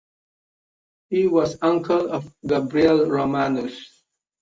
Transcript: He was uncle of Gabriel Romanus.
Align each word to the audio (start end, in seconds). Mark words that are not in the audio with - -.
He 1.11 1.27
was 1.27 1.59
uncle 1.61 2.11
of 2.11 2.33
Gabriel 2.47 3.05
Romanus. 3.07 4.01